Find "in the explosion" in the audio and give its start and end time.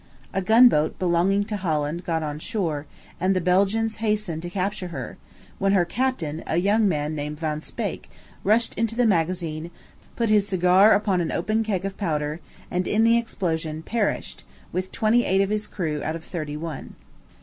12.87-13.83